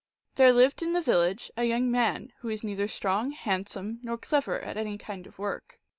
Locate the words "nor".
4.01-4.17